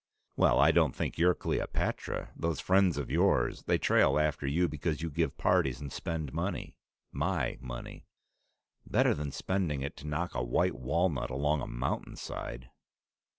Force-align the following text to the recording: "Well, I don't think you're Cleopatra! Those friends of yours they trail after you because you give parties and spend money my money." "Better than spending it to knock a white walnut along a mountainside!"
"Well, 0.35 0.59
I 0.59 0.71
don't 0.71 0.95
think 0.95 1.19
you're 1.19 1.35
Cleopatra! 1.35 2.31
Those 2.35 2.59
friends 2.59 2.97
of 2.97 3.11
yours 3.11 3.61
they 3.67 3.77
trail 3.77 4.17
after 4.17 4.47
you 4.47 4.67
because 4.67 5.03
you 5.03 5.11
give 5.11 5.37
parties 5.37 5.79
and 5.79 5.93
spend 5.93 6.33
money 6.33 6.75
my 7.11 7.59
money." 7.61 8.07
"Better 8.83 9.13
than 9.13 9.31
spending 9.31 9.83
it 9.83 9.95
to 9.97 10.07
knock 10.07 10.33
a 10.33 10.41
white 10.41 10.73
walnut 10.73 11.29
along 11.29 11.61
a 11.61 11.67
mountainside!" 11.67 12.71